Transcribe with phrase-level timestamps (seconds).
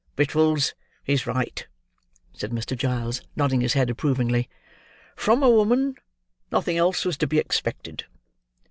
[0.15, 0.73] "Brittles
[1.05, 1.67] is right,"
[2.33, 2.75] said Mr.
[2.75, 4.49] Giles, nodding his head, approvingly;
[5.15, 5.93] "from a woman,
[6.51, 8.05] nothing else was to be expected.